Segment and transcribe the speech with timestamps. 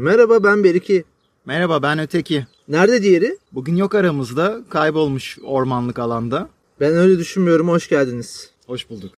[0.00, 1.04] Merhaba ben Beriki.
[1.46, 2.46] Merhaba ben Öteki.
[2.68, 3.38] Nerede diğeri?
[3.52, 6.48] Bugün yok aramızda kaybolmuş ormanlık alanda.
[6.80, 7.68] Ben öyle düşünmüyorum.
[7.68, 8.50] Hoş geldiniz.
[8.66, 9.17] Hoş bulduk.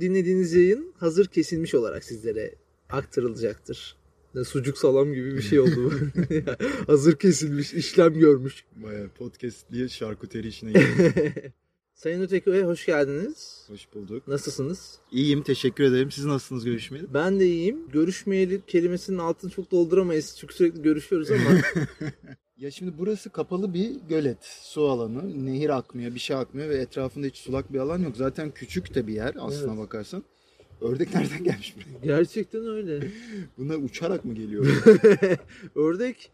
[0.00, 2.54] Bu dinlediğiniz yayın hazır kesilmiş olarak sizlere
[2.90, 3.96] aktarılacaktır.
[4.34, 5.92] Ne, Sucuk salam gibi bir şey oldu
[6.86, 8.64] hazır kesilmiş, işlem görmüş.
[8.76, 11.32] Baya podcast diye şarküteri işine girdim.
[11.94, 13.64] Sayın Öteki Bey hoş geldiniz.
[13.68, 14.28] Hoş bulduk.
[14.28, 14.98] Nasılsınız?
[15.12, 16.10] İyiyim teşekkür ederim.
[16.10, 17.14] Siz nasılsınız görüşmeyeli?
[17.14, 17.88] Ben de iyiyim.
[17.92, 21.50] Görüşmeyeli kelimesinin altını çok dolduramayız çünkü sürekli görüşüyoruz ama
[22.60, 25.46] Ya şimdi burası kapalı bir gölet, su alanı.
[25.46, 28.16] Nehir akmıyor, bir şey akmıyor ve etrafında hiç sulak bir alan yok.
[28.16, 29.82] Zaten küçük de bir yer aslına Evet.
[29.82, 30.24] bakarsan.
[30.80, 32.06] Ördek nereden gelmiş buraya?
[32.06, 33.00] gerçekten öyle.
[33.58, 34.66] Bunlar uçarak mı geliyor?
[35.74, 36.30] Ördek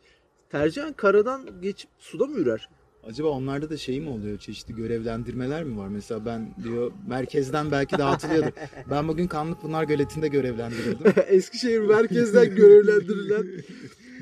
[0.50, 2.68] tercihen karadan geçip suda mı ürer?
[3.04, 4.38] Acaba onlarda da şey mi oluyor?
[4.38, 5.88] Çeşitli görevlendirmeler mi var?
[5.88, 8.52] Mesela ben diyor merkezden belki dağıtılıyordur.
[8.90, 11.12] Ben bugün Kanlıpınar Göleti'nde görevlendirildim.
[11.26, 13.46] Eskişehir merkezden görevlendirilen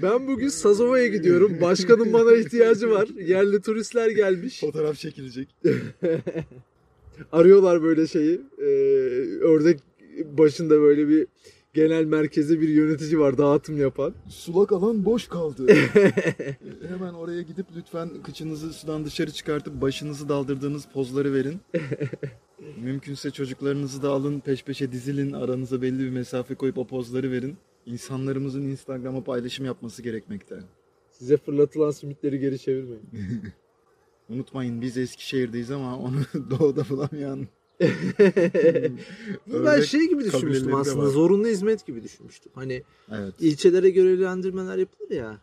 [0.03, 1.61] ben bugün Sazova'ya gidiyorum.
[1.61, 3.09] Başkanın bana ihtiyacı var.
[3.27, 4.61] Yerli turistler gelmiş.
[4.61, 5.49] Fotoğraf çekilecek.
[7.33, 8.41] Arıyorlar böyle şeyi.
[8.59, 8.65] Ee,
[9.41, 9.81] ördek
[10.25, 11.27] başında böyle bir
[11.75, 14.15] genel merkeze bir yönetici var dağıtım yapan.
[14.29, 15.67] Sulak alan boş kaldı.
[16.89, 21.61] Hemen oraya gidip lütfen kıçınızı sudan dışarı çıkartıp başınızı daldırdığınız pozları verin.
[22.83, 27.57] Mümkünse çocuklarınızı da alın peş peşe dizilin aranıza belli bir mesafe koyup o pozları verin.
[27.87, 30.61] İnsanlarımızın Instagram'a paylaşım yapması gerekmekte.
[31.11, 33.03] Size fırlatılan simitleri geri çevirmeyin.
[34.29, 36.17] Unutmayın biz Eskişehir'deyiz ama onu
[36.51, 37.47] doğuda bulamayan
[39.47, 41.07] Bunu ben şey gibi düşünmüştüm aslında.
[41.07, 42.53] Zorunlu hizmet gibi düşünmüştüm.
[42.55, 42.83] Hani
[43.13, 43.35] Evet.
[43.41, 45.39] ilçelere görevlendirmeler yapılır ya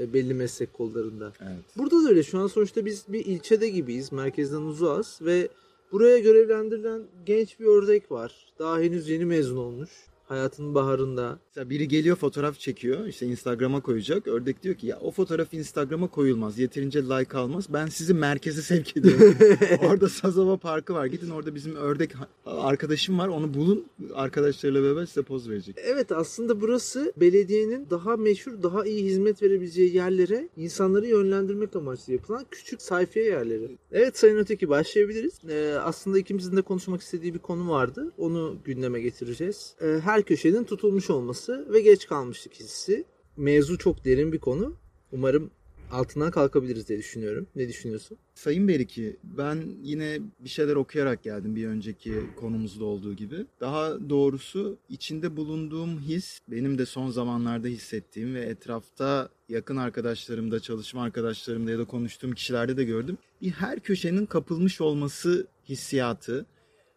[0.00, 1.32] e, belli meslek kollarında.
[1.40, 1.64] Evet.
[1.76, 2.22] Burada da öyle.
[2.22, 4.12] Şu an sonuçta biz bir ilçede gibiyiz.
[4.12, 5.48] Merkezden uzağız ve
[5.92, 8.52] buraya görevlendirilen genç bir ördek var.
[8.58, 9.90] Daha henüz yeni mezun olmuş.
[10.28, 11.38] Hayatının baharında.
[11.50, 14.26] Mesela biri geliyor fotoğraf çekiyor işte Instagram'a koyacak.
[14.26, 16.58] Ördek diyor ki ya o fotoğraf Instagram'a koyulmaz.
[16.58, 17.66] Yeterince like almaz.
[17.72, 19.36] Ben sizi merkeze sevk ediyorum.
[19.82, 21.06] orada Sazova Parkı var.
[21.06, 22.10] Gidin orada bizim ördek
[22.46, 23.28] arkadaşım var.
[23.28, 23.86] Onu bulun.
[24.14, 25.76] Arkadaşlarıyla beraber size poz verecek.
[25.84, 32.46] Evet aslında burası belediyenin daha meşhur, daha iyi hizmet verebileceği yerlere insanları yönlendirmek amaçlı yapılan
[32.50, 33.78] küçük sayfiye yerleri.
[33.92, 35.32] Evet Sayın Öteki başlayabiliriz.
[35.48, 38.12] Ee, aslında ikimizin de konuşmak istediği bir konu vardı.
[38.18, 39.74] Onu gündeme getireceğiz.
[39.82, 43.04] Ee, her köşenin tutulmuş olması ve geç kalmışlık hissi.
[43.36, 44.76] Mevzu çok derin bir konu.
[45.12, 45.50] Umarım
[45.90, 47.46] altından kalkabiliriz diye düşünüyorum.
[47.56, 48.18] Ne düşünüyorsun?
[48.34, 53.46] Sayın Beriki, ben yine bir şeyler okuyarak geldim bir önceki konumuzda olduğu gibi.
[53.60, 61.02] Daha doğrusu içinde bulunduğum his, benim de son zamanlarda hissettiğim ve etrafta yakın arkadaşlarımda, çalışma
[61.02, 63.18] arkadaşlarımda ya da konuştuğum kişilerde de gördüm.
[63.42, 66.46] Bir her köşenin kapılmış olması hissiyatı,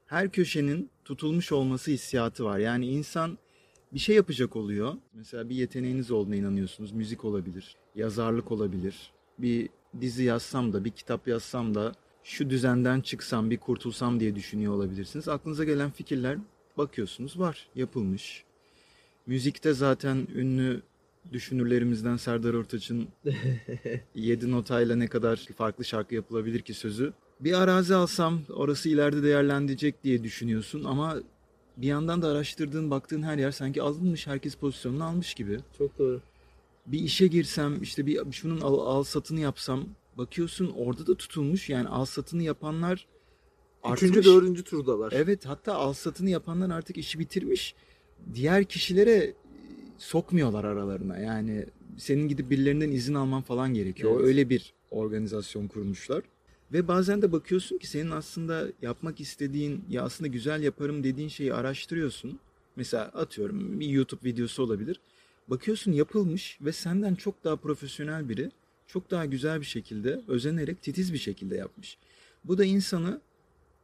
[0.06, 2.60] her köşenin tutulmuş olması hissiyatı var.
[2.60, 3.38] Yani insan
[3.94, 4.94] bir şey yapacak oluyor.
[5.14, 6.92] Mesela bir yeteneğiniz olduğuna inanıyorsunuz.
[6.92, 9.12] Müzik olabilir, yazarlık olabilir.
[9.38, 9.70] Bir
[10.02, 15.28] dizi yazsam da, bir kitap yazsam da şu düzenden çıksam, bir kurtulsam diye düşünüyor olabilirsiniz.
[15.28, 16.38] Aklınıza gelen fikirler
[16.78, 18.44] bakıyorsunuz var, yapılmış.
[19.28, 20.82] Müzikte zaten ünlü
[21.32, 23.08] düşünürlerimizden Serdar Ortaç'ın
[24.16, 27.14] 7 notayla ne kadar farklı şarkı yapılabilir ki sözü.
[27.40, 31.18] Bir arazi alsam orası ileride değerlendirecek diye düşünüyorsun ama
[31.78, 35.60] bir yandan da araştırdığın, baktığın her yer sanki alınmış, herkes pozisyonunu almış gibi.
[35.78, 36.22] Çok doğru.
[36.86, 39.86] Bir işe girsem, işte bir şunun al, al satını yapsam,
[40.18, 41.70] bakıyorsun orada da tutulmuş.
[41.70, 43.08] Yani al satını yapanlar
[43.84, 44.12] artmış.
[44.12, 45.14] Üçüncü, dördüncü turdalar.
[45.16, 47.76] Evet, hatta al satını yapanlar artık işi bitirmiş.
[48.34, 49.34] Diğer kişilere
[49.98, 51.18] sokmuyorlar aralarına.
[51.18, 51.66] Yani
[51.98, 54.12] senin gidip birilerinden izin alman falan gerekiyor.
[54.16, 54.26] Evet.
[54.26, 56.24] Öyle bir organizasyon kurmuşlar.
[56.74, 61.54] Ve bazen de bakıyorsun ki senin aslında yapmak istediğin ya aslında güzel yaparım dediğin şeyi
[61.54, 62.40] araştırıyorsun.
[62.76, 65.00] Mesela atıyorum bir YouTube videosu olabilir.
[65.48, 68.52] Bakıyorsun yapılmış ve senden çok daha profesyonel biri
[68.88, 71.98] çok daha güzel bir şekilde özenerek titiz bir şekilde yapmış.
[72.44, 73.22] Bu da insanı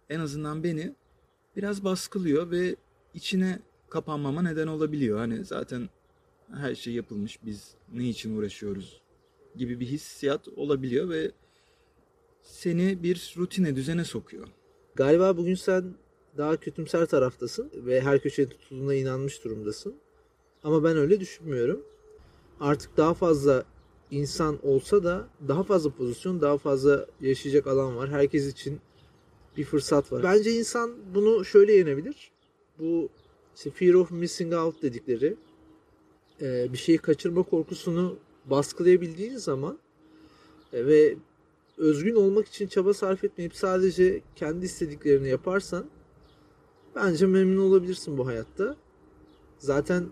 [0.09, 0.95] en azından beni
[1.55, 2.75] biraz baskılıyor ve
[3.13, 3.59] içine
[3.89, 5.19] kapanmama neden olabiliyor.
[5.19, 5.89] Hani zaten
[6.53, 9.01] her şey yapılmış biz ne için uğraşıyoruz
[9.55, 11.31] gibi bir hissiyat olabiliyor ve
[12.43, 14.47] seni bir rutine, düzene sokuyor.
[14.95, 15.93] Galiba bugün sen
[16.37, 19.95] daha kötümser taraftasın ve her köşeye tutulduğuna inanmış durumdasın.
[20.63, 21.81] Ama ben öyle düşünmüyorum.
[22.59, 23.65] Artık daha fazla
[24.11, 28.09] insan olsa da daha fazla pozisyon, daha fazla yaşayacak alan var.
[28.09, 28.79] Herkes için
[29.57, 30.23] bir fırsat var.
[30.23, 32.31] Bence insan bunu şöyle yenebilir.
[32.79, 33.09] Bu
[33.55, 35.35] işte fear of missing out dedikleri
[36.41, 39.79] e, bir şeyi kaçırma korkusunu baskılayabildiğin zaman
[40.73, 41.15] e, ve
[41.79, 45.85] özgün olmak için çaba sarf etmeyip sadece kendi istediklerini yaparsan
[46.95, 48.75] bence memnun olabilirsin bu hayatta.
[49.57, 50.05] Zaten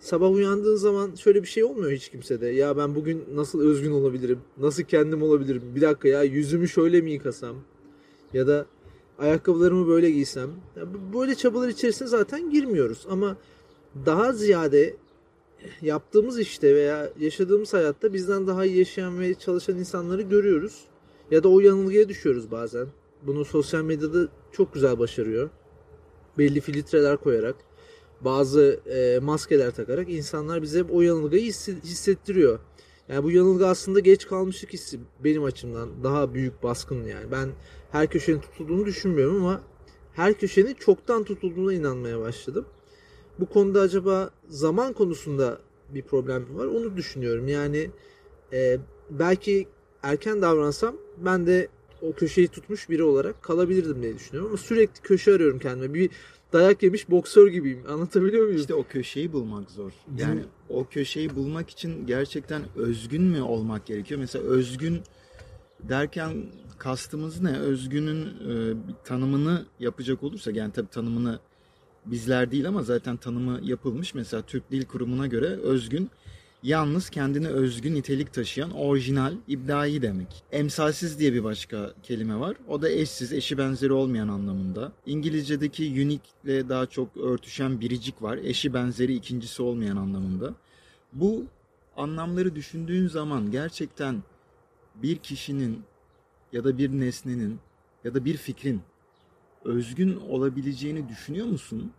[0.00, 2.46] sabah uyandığın zaman şöyle bir şey olmuyor hiç kimsede.
[2.46, 4.38] Ya ben bugün nasıl özgün olabilirim?
[4.58, 5.62] Nasıl kendim olabilirim?
[5.74, 7.56] Bir dakika ya yüzümü şöyle mi yıkasam?
[8.32, 8.66] Ya da
[9.18, 10.50] ayakkabılarımı böyle giysem.
[10.76, 10.82] Ya
[11.14, 13.36] böyle çabalar içerisine zaten girmiyoruz ama
[14.06, 14.96] daha ziyade
[15.82, 20.84] yaptığımız işte veya yaşadığımız hayatta bizden daha iyi yaşayan ve çalışan insanları görüyoruz.
[21.30, 22.86] Ya da o yanılgıya düşüyoruz bazen.
[23.22, 25.50] Bunu sosyal medyada çok güzel başarıyor.
[26.38, 27.56] Belli filtreler koyarak,
[28.20, 31.44] bazı e, maskeler takarak insanlar bize hep o yanılgıyı
[31.84, 32.58] hissettiriyor.
[33.08, 37.30] Yani bu yanılgı aslında geç kalmışlık hissi benim açımdan daha büyük baskın yani.
[37.32, 37.48] Ben
[37.92, 39.60] her köşenin tutulduğunu düşünmüyorum ama
[40.12, 42.66] her köşenin çoktan tutulduğuna inanmaya başladım.
[43.38, 45.58] Bu konuda acaba zaman konusunda
[45.94, 46.66] bir problem var?
[46.66, 47.48] Onu düşünüyorum.
[47.48, 47.90] Yani
[48.52, 48.78] e,
[49.10, 49.68] belki
[50.02, 51.68] erken davransam ben de
[52.02, 54.50] o köşeyi tutmuş biri olarak kalabilirdim diye düşünüyorum.
[54.50, 55.94] Ama sürekli köşe arıyorum kendime.
[55.94, 56.10] Bir
[56.52, 57.82] dayak yemiş boksör gibiyim.
[57.88, 58.60] Anlatabiliyor muyum?
[58.60, 59.92] İşte o köşeyi bulmak zor.
[60.18, 64.20] Yani o köşeyi bulmak için gerçekten özgün mü olmak gerekiyor?
[64.20, 65.00] Mesela özgün
[65.80, 66.46] derken
[66.78, 67.58] kastımız ne?
[67.58, 68.74] Özgünün e,
[69.04, 71.38] tanımını yapacak olursak yani tabii tanımını
[72.10, 74.14] bizler değil ama zaten tanımı yapılmış.
[74.14, 76.10] Mesela Türk Dil Kurumu'na göre özgün
[76.62, 80.44] yalnız kendine özgü nitelik taşıyan orijinal, ibdai demek.
[80.52, 82.56] Emsalsiz diye bir başka kelime var.
[82.68, 84.92] O da eşsiz, eşi benzeri olmayan anlamında.
[85.06, 88.38] İngilizce'deki unique ile daha çok örtüşen biricik var.
[88.42, 90.54] Eşi benzeri ikincisi olmayan anlamında.
[91.12, 91.44] Bu
[91.96, 94.22] anlamları düşündüğün zaman gerçekten
[94.94, 95.82] bir kişinin
[96.52, 97.58] ya da bir nesnenin
[98.04, 98.80] ya da bir fikrin
[99.68, 101.92] özgün olabileceğini düşünüyor musun?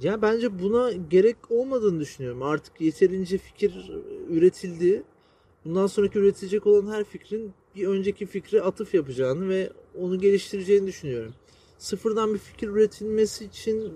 [0.00, 2.42] Ya bence buna gerek olmadığını düşünüyorum.
[2.42, 3.90] Artık yeterince fikir
[4.28, 5.02] üretildi.
[5.64, 11.34] Bundan sonraki üretilecek olan her fikrin bir önceki fikre atıf yapacağını ve onu geliştireceğini düşünüyorum.
[11.78, 13.92] Sıfırdan bir fikir üretilmesi için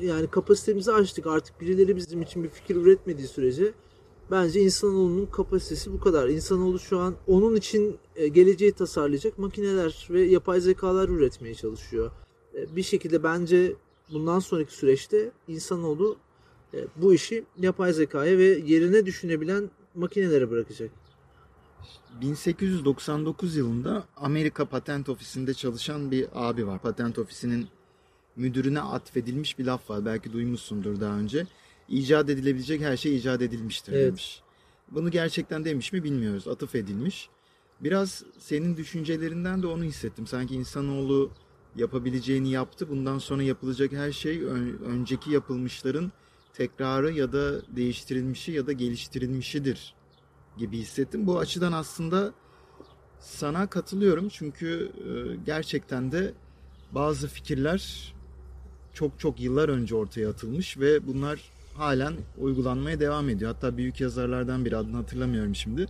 [0.00, 1.26] e, yani kapasitemizi açtık.
[1.26, 3.72] Artık birileri bizim için bir fikir üretmediği sürece
[4.30, 6.28] bence insanoğlunun kapasitesi bu kadar.
[6.28, 12.10] İnsanoğlu şu an onun için e, geleceği tasarlayacak makineler ve yapay zekalar üretmeye çalışıyor.
[12.54, 13.74] E, Bir şekilde bence
[14.12, 16.16] bundan sonraki süreçte insanoğlu
[16.74, 20.90] e, bu işi yapay zekaya ve yerine düşünebilen makinelere bırakacak.
[22.20, 26.78] 1899 yılında Amerika Patent Ofisi'nde çalışan bir abi var.
[26.78, 27.68] Patent Ofisi'nin
[28.36, 30.04] müdürüne atfedilmiş bir laf var.
[30.04, 31.46] Belki duymuşsundur daha önce.
[31.88, 34.06] İcat edilebilecek her şey icat edilmiştir Evet.
[34.06, 34.40] demiş.
[34.90, 36.48] Bunu gerçekten demiş mi bilmiyoruz.
[36.48, 37.28] Atıf edilmiş.
[37.80, 40.26] Biraz senin düşüncelerinden de onu hissettim.
[40.26, 41.30] Sanki insanoğlu
[41.76, 42.88] yapabileceğini yaptı.
[42.88, 46.12] Bundan sonra yapılacak her şey ön- önceki yapılmışların
[46.52, 49.94] tekrarı ya da değiştirilmişi ya da geliştirilmişidir
[50.58, 51.26] gibi hissettim.
[51.26, 52.32] Bu açıdan aslında
[53.20, 56.34] sana katılıyorum çünkü e, gerçekten de
[56.92, 58.14] bazı fikirler
[58.92, 63.54] çok çok yıllar önce ortaya atılmış ve bunlar halen uygulanmaya devam ediyor.
[63.54, 65.86] Hatta büyük yazarlardan biri adını hatırlamıyorum şimdi.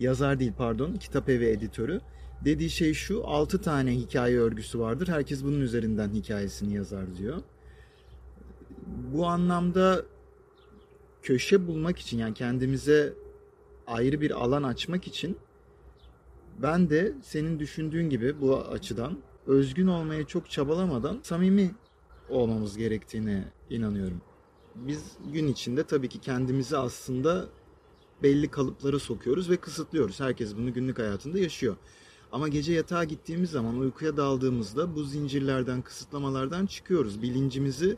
[0.00, 2.00] Yazar değil pardon, kitap evi editörü.
[2.44, 5.08] Dediği şey şu, 6 tane hikaye örgüsü vardır.
[5.08, 7.42] Herkes bunun üzerinden hikayesini yazar diyor.
[9.12, 10.02] Bu anlamda
[11.22, 13.12] köşe bulmak için yani kendimize
[13.86, 15.38] ayrı bir alan açmak için
[16.62, 21.74] ben de senin düşündüğün gibi bu açıdan özgün olmaya çok çabalamadan samimi
[22.28, 24.20] olmamız gerektiğine inanıyorum.
[24.74, 25.02] Biz
[25.32, 27.48] gün içinde tabii ki kendimizi aslında
[28.22, 30.20] belli kalıplara sokuyoruz ve kısıtlıyoruz.
[30.20, 31.76] Herkes bunu günlük hayatında yaşıyor.
[32.32, 37.22] Ama gece yatağa gittiğimiz zaman uykuya daldığımızda bu zincirlerden, kısıtlamalardan çıkıyoruz.
[37.22, 37.96] Bilincimizi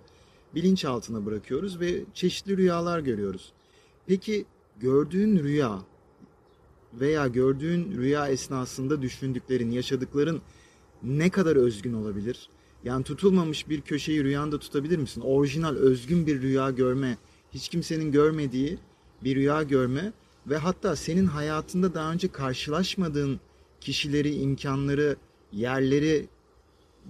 [0.55, 3.53] bilinçaltına bırakıyoruz ve çeşitli rüyalar görüyoruz.
[4.07, 4.45] Peki
[4.81, 5.79] gördüğün rüya
[6.95, 10.43] veya gördüğün rüya esnasında düşündüklerin, yaşadıkların
[11.03, 12.49] ne kadar özgün olabilir?
[12.87, 15.21] Yani tutulmamış bir köşeyi rüyanda tutabilir misin?
[15.21, 17.19] Orijinal, özgün bir rüya görme,
[17.55, 18.79] hiç kimsenin görmediği
[19.25, 20.13] bir rüya görme
[20.47, 23.41] ve hatta senin hayatında daha önce karşılaşmadığın
[23.81, 25.17] kişileri, imkanları,
[25.53, 26.29] yerleri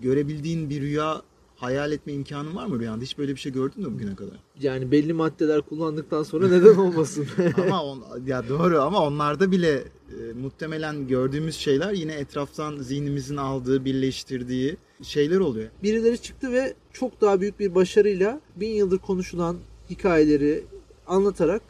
[0.00, 1.22] görebildiğin bir rüya
[1.56, 3.04] hayal etme imkanın var mı rüyanda?
[3.04, 4.36] Hiç böyle bir şey gördün mü bugüne kadar?
[4.60, 7.26] Yani belli maddeler kullandıktan sonra neden olmasın?
[7.62, 13.84] ama on, ya doğru ama onlarda bile e, muhtemelen gördüğümüz şeyler yine etraftan zihnimizin aldığı,
[13.84, 15.68] birleştirdiği şeyler oluyor.
[15.82, 19.56] Birileri çıktı ve çok daha büyük bir başarıyla bin yıldır konuşulan
[19.90, 20.64] hikayeleri
[21.06, 21.62] anlatarak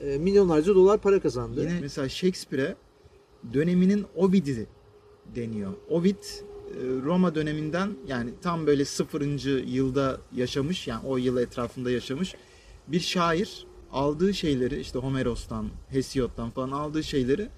[0.00, 1.60] e, milyonlarca dolar para kazandı.
[1.60, 2.76] Yine mesela Shakespeare'e
[3.54, 4.66] döneminin Ovid'i
[5.36, 5.72] deniyor.
[5.88, 6.24] Ovid
[7.04, 12.34] Roma döneminden yani tam böyle sıfırıncı yılda yaşamış yani o yıl etrafında yaşamış
[12.88, 17.48] bir şair aldığı şeyleri işte Homeros'tan, Hesiod'dan falan aldığı şeyleri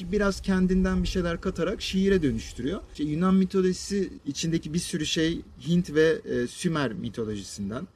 [0.00, 2.80] biraz kendinden bir şeyler katarak şiire dönüştürüyor.
[2.92, 7.88] İşte Yunan mitolojisi içindeki bir sürü şey Hint ve e, Sümer mitolojisinden.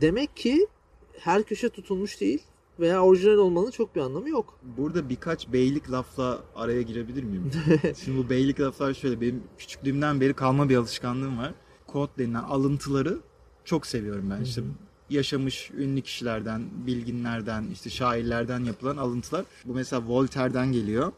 [0.00, 0.66] Demek ki
[1.18, 2.42] her köşe tutulmuş değil
[2.80, 4.58] veya orijinal olmanın çok bir anlamı yok.
[4.76, 7.50] Burada birkaç beylik lafla araya girebilir miyim?
[8.04, 11.54] Şimdi bu beylik laflar şöyle benim küçüklüğümden beri kalma bir alışkanlığım var.
[11.86, 13.18] Kod denilen alıntıları
[13.64, 14.42] çok seviyorum ben.
[14.42, 14.62] İşte
[15.10, 19.44] yaşamış ünlü kişilerden, bilginlerden, işte şairlerden yapılan alıntılar.
[19.64, 21.12] Bu mesela Voltaire'den geliyor.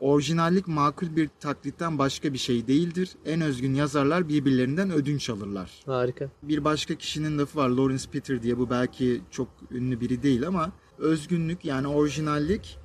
[0.00, 3.10] Orijinallik makul bir taklitten başka bir şey değildir.
[3.24, 5.70] En özgün yazarlar birbirlerinden ödünç alırlar.
[5.86, 6.28] Harika.
[6.42, 10.72] Bir başka kişinin lafı var Lawrence Peter diye bu belki çok ünlü biri değil ama
[10.98, 12.78] özgünlük yani orijinallik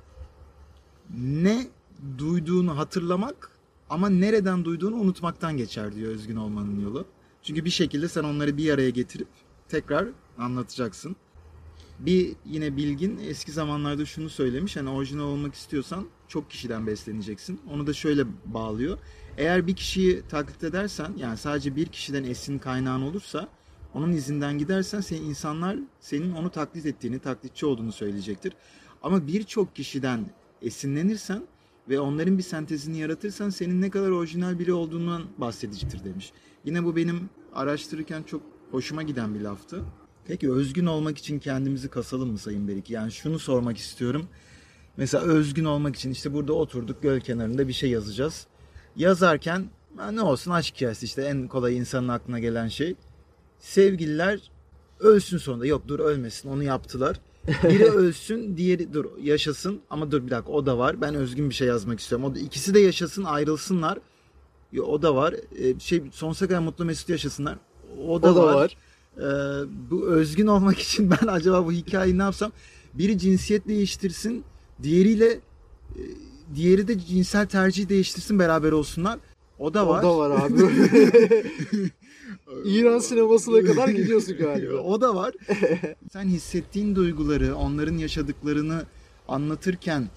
[1.16, 1.66] ne
[2.18, 3.50] duyduğunu hatırlamak
[3.90, 7.06] ama nereden duyduğunu unutmaktan geçer diyor özgün olmanın yolu.
[7.42, 9.28] Çünkü bir şekilde sen onları bir araya getirip
[9.68, 11.16] tekrar anlatacaksın.
[11.98, 17.60] Bir yine bilgin eski zamanlarda şunu söylemiş hani orijinal olmak istiyorsan çok kişiden besleneceksin.
[17.70, 18.98] Onu da şöyle bağlıyor.
[19.36, 23.48] Eğer bir kişiyi taklit edersen yani sadece bir kişiden esin kaynağın olursa
[23.94, 28.52] onun izinden gidersen senin insanlar senin onu taklit ettiğini, taklitçi olduğunu söyleyecektir.
[29.02, 30.26] Ama birçok kişiden
[30.62, 31.42] esinlenirsen
[31.88, 36.32] ve onların bir sentezini yaratırsan senin ne kadar orijinal biri olduğundan bahsedicidir demiş.
[36.64, 39.84] Yine bu benim araştırırken çok hoşuma giden bir laftı.
[40.26, 42.90] Peki özgün olmak için kendimizi kasalım mı Sayın Berik?
[42.90, 44.26] Yani şunu sormak istiyorum.
[44.96, 48.46] Mesela özgün olmak için işte burada oturduk göl kenarında bir şey yazacağız.
[48.96, 52.94] Yazarken "Ha, ne olsun aşk hikayesi işte en kolay insanın aklına gelen şey.
[53.62, 54.40] Sevgililer
[55.00, 55.66] ölsün sonunda.
[55.66, 57.20] Yok dur ölmesin onu yaptılar.
[57.64, 61.00] Biri ölsün diğeri dur yaşasın ama dur bir dakika o da var.
[61.00, 62.26] Ben özgün bir şey yazmak istiyorum.
[62.26, 63.98] O da, ikisi de yaşasın ayrılsınlar.
[64.72, 65.34] Ya, O da var.
[65.58, 67.58] Ee, şey sonsuza kadar mutlu mesut yaşasınlar.
[68.08, 68.54] O da, O da var.
[68.54, 68.76] var.
[69.16, 69.20] Ee,
[69.90, 72.52] bu özgün olmak için ben acaba bu hikayeyi ne yapsam?
[72.94, 74.44] Biri cinsiyet değiştirsin,
[74.82, 75.40] diğeriyle e,
[76.54, 79.18] diğeri de cinsel tercih değiştirsin beraber olsunlar.
[79.58, 80.02] O da var.
[80.02, 80.60] O da var abi.
[82.64, 84.74] İran sinemasına kadar gidiyorsun galiba.
[84.74, 85.34] o da var.
[86.12, 88.86] Sen hissettiğin duyguları, onların yaşadıklarını
[89.28, 90.08] anlatırken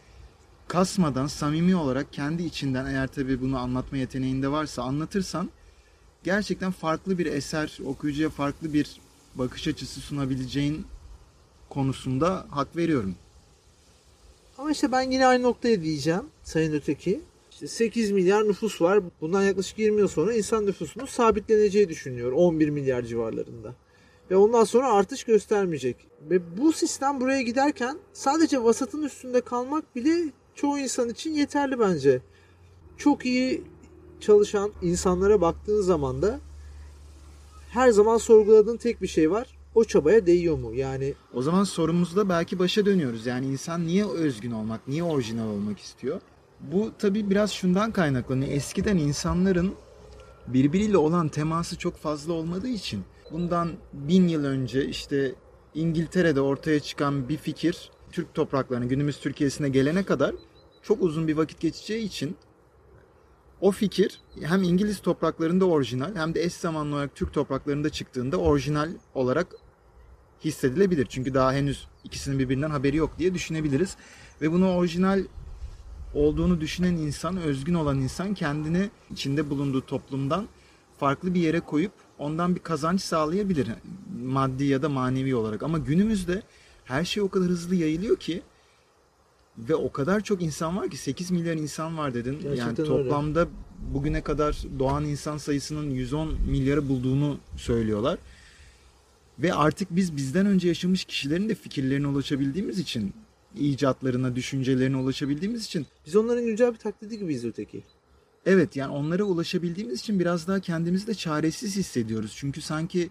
[0.68, 5.50] kasmadan samimi olarak kendi içinden eğer tabii bunu anlatma yeteneğinde varsa anlatırsan
[6.24, 9.00] gerçekten farklı bir eser okuyucuya farklı bir
[9.36, 10.86] bakış açısı sunabileceğin
[11.70, 13.16] konusunda hak veriyorum.
[14.58, 17.22] Ama işte ben yine aynı noktaya diyeceğim Sayın Öteki.
[17.56, 19.00] İşte 8 milyar nüfus var.
[19.22, 22.32] Bundan yaklaşık 20 yıl sonra insan nüfusunun sabitleneceği düşünüyor.
[22.32, 23.76] 11 milyar civarlarında.
[24.32, 25.96] Ve ondan sonra artış göstermeyecek.
[26.30, 32.22] Ve bu sistem buraya giderken sadece vasatın üstünde kalmak bile çoğu insan için yeterli bence.
[32.98, 33.64] Çok iyi
[34.20, 36.40] çalışan insanlara baktığın zaman da
[37.70, 39.58] her zaman sorguladığın tek bir şey var.
[39.76, 40.74] O çabaya değiyor mu?
[40.74, 43.26] Yani O zaman sorumuzda belki başa dönüyoruz.
[43.26, 46.22] Yani insan niye özgün olmak, niye orijinal olmak istiyor?
[46.60, 48.52] Bu tabii biraz şundan kaynaklanıyor.
[48.52, 49.76] Eskiden insanların
[50.48, 55.36] birbiriyle olan teması çok fazla olmadığı için bundan bin yıl önce işte
[55.74, 60.36] İngiltere'de ortaya çıkan bir fikir Türk topraklarına, günümüz Türkiye'sine gelene kadar
[60.82, 62.38] çok uzun bir vakit geçeceği için
[63.62, 68.90] o fikir hem İngiliz topraklarında orijinal hem de eş zamanlı olarak Türk topraklarında çıktığında orijinal
[69.14, 69.48] olarak
[70.46, 71.06] hissedilebilir.
[71.10, 73.98] Çünkü daha henüz ikisinin birbirinden haberi yok diye düşünebiliriz.
[74.42, 75.24] Ve bunu orijinal
[76.16, 80.48] olduğunu düşünen insan, özgün olan insan kendini içinde bulunduğu toplumdan
[80.98, 83.68] farklı bir yere koyup ondan bir kazanç sağlayabilir.
[84.24, 85.64] Maddi ya da manevi olarak.
[85.64, 86.42] Ama günümüzde
[86.86, 88.42] her şey o kadar hızlı yayılıyor ki
[89.58, 92.34] ve o kadar çok insan var ki 8 milyar insan var dedin.
[92.34, 92.88] Gerçekten yani öyle.
[92.88, 93.48] toplamda
[93.94, 98.20] bugüne kadar doğan insan sayısının 110 milyarı bulduğunu söylüyorlar.
[99.40, 103.14] Ve artık biz bizden önce yaşamış kişilerin de fikirlerine ulaşabildiğimiz için,
[103.56, 107.84] icatlarına, düşüncelerine ulaşabildiğimiz için biz onların güncel bir taklidi gibiyiz öteki.
[108.46, 112.34] evet yani onlara ulaşabildiğimiz için biraz daha kendimizi de çaresiz hissediyoruz.
[112.38, 113.10] Çünkü sanki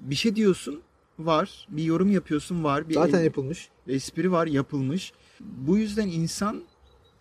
[0.00, 0.80] bir şey diyorsun
[1.18, 3.68] var, bir yorum yapıyorsun var, bir Zaten yapılmış.
[3.88, 5.12] espri var yapılmış.
[5.40, 6.62] Bu yüzden insan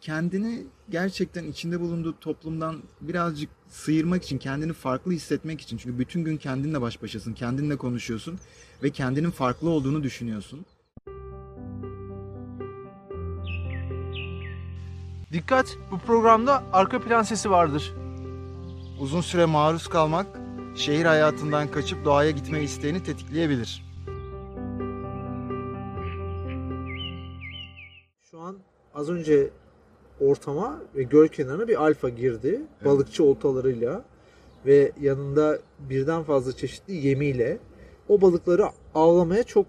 [0.02, 5.78] kendini gerçekten içinde bulunduğu toplumdan birazcık sıyırmak için, kendini farklı hissetmek için.
[5.78, 8.40] Çünkü bütün gün kendinle baş başasın, kendinle konuşuyorsun
[8.84, 10.66] ve kendinin farklı olduğunu düşünüyorsun.
[15.34, 15.78] Dikkat!
[15.92, 17.94] Bu programda arka plan sesi vardır.
[19.00, 20.28] Uzun süre maruz kalmak
[20.76, 23.90] şehir hayatından kaçıp doğaya gitme isteğini tetikleyebilir.
[28.94, 29.50] az önce
[30.22, 32.62] ortama ve göl kenarına bir alfa girdi.
[32.86, 34.04] Balıkçı oltalarıyla
[34.66, 37.58] ve yanında birden fazla çeşitli yemiyle
[38.08, 39.68] o balıkları avlamaya çok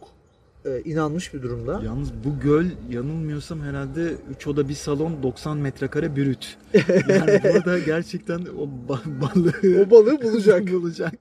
[0.64, 1.81] e, inanmış bir durumda.
[1.85, 6.57] Yalnız bu göl yanılmıyorsam herhalde 3 oda bir salon 90 metrekare brüt.
[7.09, 10.69] Yani burada gerçekten o ba- balığı O balığı bulacak.
[10.73, 11.14] bulacak.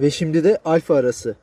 [0.00, 1.36] ve şimdi de alfa arası.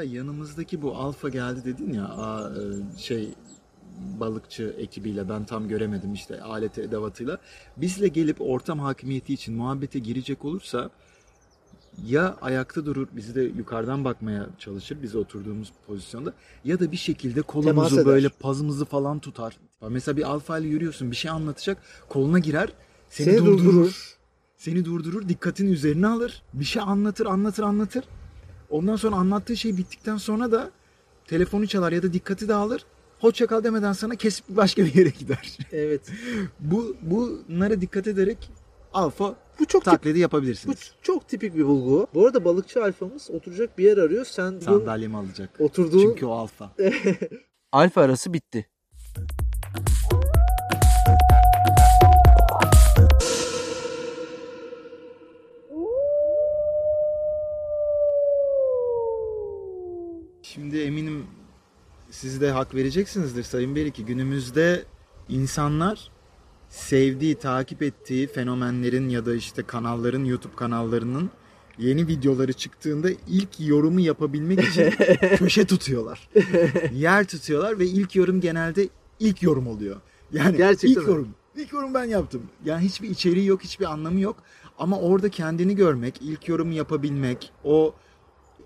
[0.00, 3.28] Mesela yanımızdaki bu alfa geldi dedin ya a, e, şey
[4.20, 7.38] balıkçı ekibiyle ben tam göremedim işte alet edevatıyla.
[7.76, 10.90] Bizle gelip ortam hakimiyeti için muhabbete girecek olursa
[12.06, 16.32] ya ayakta durur bizi de yukarıdan bakmaya çalışır biz oturduğumuz pozisyonda
[16.64, 19.56] ya da bir şekilde kolumuzu böyle pazımızı falan tutar.
[19.88, 21.78] Mesela bir alfa ile yürüyorsun bir şey anlatacak
[22.08, 22.72] koluna girer
[23.10, 23.64] seni, Seni durdurur.
[23.64, 24.16] durdurur.
[24.56, 28.04] Seni durdurur dikkatini üzerine alır bir şey anlatır anlatır anlatır.
[28.70, 30.70] Ondan sonra anlattığı şey bittikten sonra da
[31.26, 32.84] telefonu çalar ya da dikkati dağılır.
[33.20, 35.58] Hoşça kal demeden sana kesip başka bir yere gider.
[35.72, 36.00] Evet.
[36.60, 38.50] bu bunlara dikkat ederek
[38.92, 40.92] alfa Bu çok tip- taklidi bu yapabilirsiniz.
[41.02, 42.06] çok tipik bir bulgu.
[42.14, 44.24] Bu arada balıkçı alfamız oturacak bir yer arıyor.
[44.24, 45.60] Sen Sandalyemi alacak.
[45.60, 46.72] oturduğun Çünkü o alfa.
[47.72, 48.66] alfa arası bitti.
[62.20, 64.84] Siz de hak vereceksinizdir Sayın Bey ki günümüzde
[65.28, 66.10] insanlar
[66.68, 71.30] sevdiği, takip ettiği fenomenlerin ya da işte kanalların, YouTube kanallarının
[71.78, 74.90] yeni videoları çıktığında ilk yorumu yapabilmek için
[75.36, 76.28] köşe tutuyorlar.
[76.94, 78.88] Yer tutuyorlar ve ilk yorum genelde
[79.20, 79.96] ilk yorum oluyor.
[80.32, 81.10] Yani Gerçekten ilk öyle.
[81.10, 81.28] yorum.
[81.56, 82.42] İlk yorum ben yaptım.
[82.64, 84.36] Yani hiçbir içeriği yok, hiçbir anlamı yok.
[84.78, 87.94] Ama orada kendini görmek, ilk yorumu yapabilmek, o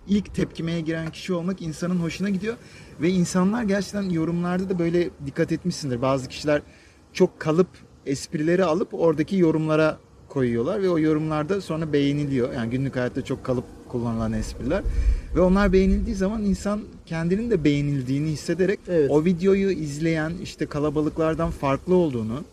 [0.09, 2.55] ilk tepkimeye giren kişi olmak insanın hoşuna gidiyor.
[3.01, 6.03] Ve insanlar gerçekten yorumlarda da böyle dikkat etmişsindir.
[6.03, 6.62] Bazı kişiler
[7.12, 7.69] çok kalıp
[8.07, 12.53] esprileri alıp oradaki yorumlara koyuyorlar ve o yorumlarda sonra beğeniliyor.
[12.53, 14.83] Yani günlük hayatta çok kalıp kullanılan espriler.
[15.37, 19.11] Ve onlar beğenildiği zaman insan kendinin de beğenildiğini hissederek Evet.
[19.11, 22.45] o videoyu izleyen işte kalabalıklardan farklı olduğunu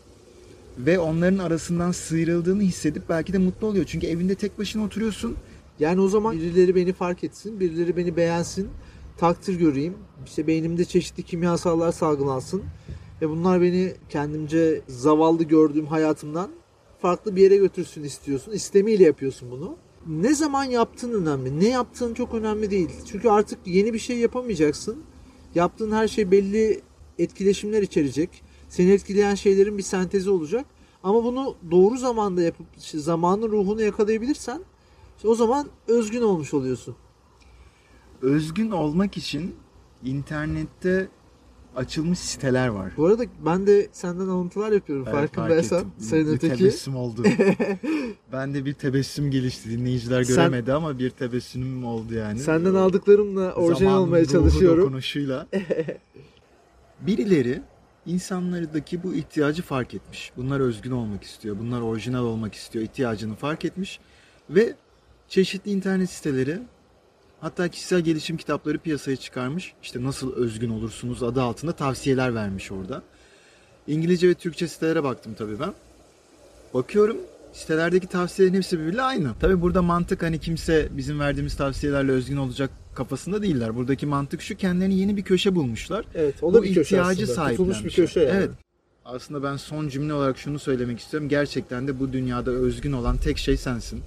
[0.78, 3.86] ve onların arasından sıyrıldığını hissedip belki de mutlu oluyor.
[3.86, 5.36] Çünkü evinde tek başına oturuyorsun.
[5.82, 8.70] Yani o zaman birileri beni fark etsin, birileri beni beğensin,
[9.18, 9.94] takdir göreyim.
[10.26, 12.64] İşte beynimde çeşitli kimyasallar salgılansın.
[13.22, 16.50] Ve bunlar beni kendimce zavallı gördüğüm hayatımdan
[17.00, 18.52] farklı bir yere götürsün istiyorsun.
[18.52, 19.76] İstemiyle yapıyorsun bunu.
[20.08, 21.60] Ne zaman yaptığın önemli.
[21.60, 22.90] Ne yaptığın çok önemli değil.
[23.06, 25.04] Çünkü artık yeni bir şey yapamayacaksın.
[25.56, 26.82] Yaptığın her şey belli
[27.20, 28.44] etkileşimler içerecek.
[28.70, 30.66] Seni etkileyen şeylerin bir sentezi olacak.
[31.04, 34.62] Ama bunu doğru zamanda yapıp zamanın ruhunu yakalayabilirsen
[35.22, 36.96] işte o zaman özgün olmuş oluyorsun.
[38.22, 39.56] Özgün olmak için
[40.04, 41.08] internette
[41.76, 42.94] açılmış siteler var.
[42.98, 45.80] Bu arada ben de senden alıntılar yapıyorum Evet, farkındaysan.
[45.80, 46.02] fark.
[46.02, 46.58] Sayın bir öteki.
[46.58, 47.24] tebessüm oldu.
[48.34, 49.70] ben de bir tebessüm gelişti.
[49.70, 52.40] Dinleyiciler Sen- göremedi ama bir tebessümüm oldu yani.
[52.40, 54.84] Senden aldıklarımla orijinal olmaya çalışıyorum.
[54.84, 55.48] dokunuşuyla.
[57.02, 57.62] Birileri
[58.06, 60.32] insanlardaki bu ihtiyacı fark etmiş.
[60.38, 61.60] Bunlar özgün olmak istiyor.
[61.60, 62.86] Bunlar orijinal olmak istiyor.
[62.86, 64.00] ihtiyacını fark etmiş.
[64.50, 64.76] Ve
[65.32, 66.60] çeşitli internet siteleri
[67.42, 69.74] hatta kişisel gelişim kitapları piyasaya çıkarmış.
[69.84, 73.02] İşte nasıl özgün olursunuz adı altında tavsiyeler vermiş orada.
[73.88, 75.74] İngilizce ve Türkçe sitelere baktım tabii ben.
[76.74, 77.18] Bakıyorum
[77.54, 79.32] sitelerdeki tavsiyelerin hepsi birbiriyle aynı.
[79.40, 83.76] Tabii burada mantık hani kimse bizim verdiğimiz tavsiyelerle özgün olacak kafasında değiller.
[83.76, 86.06] Buradaki mantık şu kendilerine yeni bir köşe bulmuşlar.
[86.16, 87.50] Evet o da Bu bir köşe ihtiyacı aslında.
[87.50, 88.38] Tutulmuş bir köşe yani.
[88.38, 88.50] Evet.
[89.06, 91.30] Aslında ben son cümle olarak şunu söylemek istiyorum.
[91.30, 94.04] Gerçekten de bu dünyada özgün olan tek şey sensin.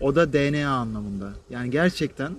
[0.00, 1.32] O da DNA anlamında.
[1.50, 2.32] Yani gerçekten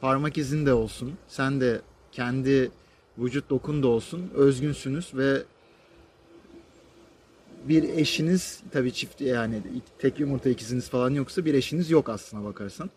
[0.00, 1.12] parmak izin de olsun.
[1.28, 1.80] Sen de
[2.12, 2.70] kendi
[3.18, 4.30] vücut dokun da olsun.
[4.34, 5.42] Özgünsünüz ve
[7.68, 9.62] bir eşiniz tabii çift yani
[9.98, 12.90] tek yumurta ikiziniz falan yoksa bir eşiniz yok aslına bakarsan.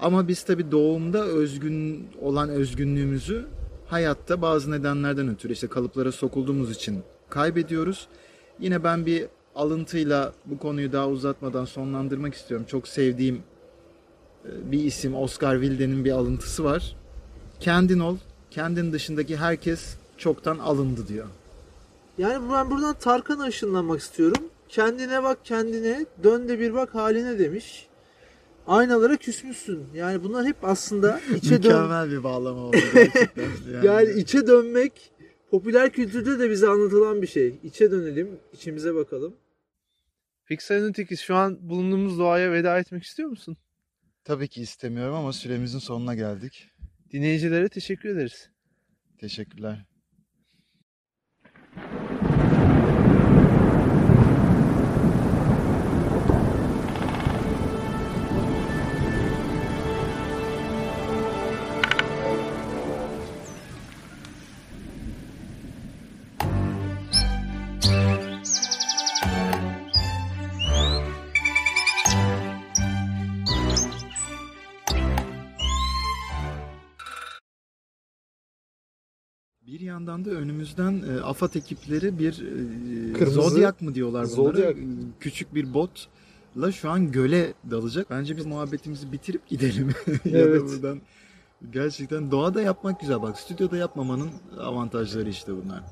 [0.00, 3.46] Ama biz tabii doğumda özgün olan özgünlüğümüzü
[3.86, 8.08] hayatta bazı nedenlerden ötürü işte kalıplara sokulduğumuz için kaybediyoruz.
[8.60, 12.66] Yine ben bir alıntıyla bu konuyu daha uzatmadan sonlandırmak istiyorum.
[12.70, 13.42] Çok sevdiğim
[14.44, 16.96] e, bir isim Oscar Wilde'nin bir alıntısı var.
[17.60, 18.16] Kendin ol,
[18.50, 21.26] kendin dışındaki herkes çoktan alındı diyor.
[22.18, 24.44] Yani ben buradan Tarkan'a ışınlanmak istiyorum.
[24.68, 27.86] Kendine bak kendine, dön de bir bak haline demiş.
[28.66, 29.84] Aynalara küsmüşsün.
[29.94, 33.48] Yani bunlar hep aslında içe dön Mükemmel bir bağlama oldu gerçekten.
[33.82, 35.12] yani içe dönmek,
[35.50, 37.54] popüler kültürde de bize anlatılan bir şey.
[37.64, 39.36] İçe dönelim, içimize bakalım.
[40.70, 43.56] Ötekiz şu an bulunduğumuz doğaya veda etmek istiyor musun?
[44.24, 46.68] Tabii ki istemiyorum ama süremizin sonuna geldik.
[47.12, 48.50] Dinleyicilere teşekkür ederiz.
[49.18, 49.86] Teşekkürler.
[79.90, 84.52] Yandan da önümüzden e, AFAD ekipleri bir e, Kırmızı- Zodiac mı diyorlar bunlara?
[84.56, 84.76] Zodiac.
[85.20, 88.10] Küçük bir botla şu an göle dalacak.
[88.10, 89.90] Bence biz muhabbetimizi bitirip gidelim.
[90.24, 91.00] ya da buradan
[91.72, 93.22] gerçekten doğada yapmak güzel.
[93.22, 95.82] Bak stüdyoda yapmamanın avantajları işte bunlar.